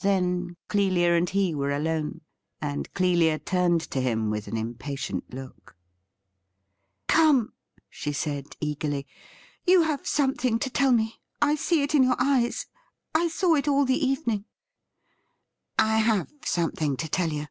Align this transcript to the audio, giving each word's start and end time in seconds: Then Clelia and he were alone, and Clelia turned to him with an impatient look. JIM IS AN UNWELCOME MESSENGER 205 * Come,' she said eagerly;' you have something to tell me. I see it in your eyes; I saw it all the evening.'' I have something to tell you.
Then 0.00 0.56
Clelia 0.68 1.12
and 1.18 1.28
he 1.28 1.54
were 1.54 1.70
alone, 1.70 2.22
and 2.62 2.90
Clelia 2.94 3.38
turned 3.38 3.82
to 3.90 4.00
him 4.00 4.30
with 4.30 4.48
an 4.48 4.56
impatient 4.56 5.34
look. 5.34 5.76
JIM 7.10 7.12
IS 7.12 7.14
AN 7.14 7.20
UNWELCOME 7.20 7.36
MESSENGER 7.36 7.82
205 7.82 7.84
* 7.84 7.84
Come,' 7.84 7.84
she 7.90 8.12
said 8.14 8.56
eagerly;' 8.66 9.06
you 9.66 9.82
have 9.82 10.06
something 10.06 10.58
to 10.60 10.70
tell 10.70 10.92
me. 10.92 11.20
I 11.42 11.56
see 11.56 11.82
it 11.82 11.94
in 11.94 12.04
your 12.04 12.16
eyes; 12.18 12.64
I 13.14 13.28
saw 13.28 13.54
it 13.54 13.68
all 13.68 13.84
the 13.84 14.02
evening.'' 14.02 14.46
I 15.78 15.98
have 15.98 16.32
something 16.46 16.96
to 16.96 17.08
tell 17.10 17.28
you. 17.30 17.44